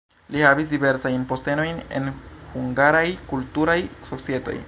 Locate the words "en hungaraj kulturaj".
1.99-3.79